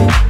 [0.00, 0.29] Bye.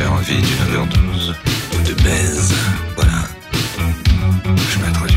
[0.00, 1.34] faire vite une overdose
[1.86, 2.54] de baise.
[2.96, 3.28] Voilà.
[4.56, 5.09] Je m'adresse.